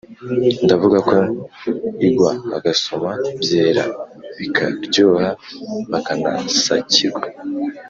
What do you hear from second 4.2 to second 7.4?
bikaryoha bakanasakirwa